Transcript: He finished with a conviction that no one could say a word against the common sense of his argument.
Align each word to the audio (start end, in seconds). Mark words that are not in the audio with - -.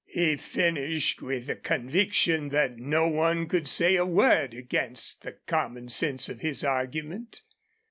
He 0.07 0.35
finished 0.35 1.21
with 1.21 1.47
a 1.47 1.55
conviction 1.55 2.49
that 2.49 2.77
no 2.79 3.07
one 3.07 3.47
could 3.47 3.67
say 3.67 3.97
a 3.97 4.03
word 4.03 4.51
against 4.55 5.21
the 5.21 5.33
common 5.45 5.89
sense 5.89 6.27
of 6.27 6.39
his 6.41 6.63
argument. 6.63 7.43